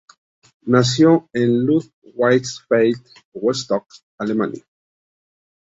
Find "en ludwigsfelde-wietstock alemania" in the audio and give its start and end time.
1.31-4.63